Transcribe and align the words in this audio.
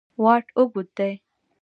واټ 0.23 0.45
اوږد 0.57 0.87
دی. 0.97 1.11